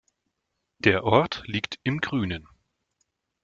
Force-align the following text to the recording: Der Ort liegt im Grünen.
Der 0.79 1.03
Ort 1.03 1.43
liegt 1.45 1.79
im 1.83 2.01
Grünen. 2.01 2.47